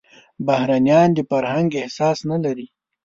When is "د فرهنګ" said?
1.13-1.69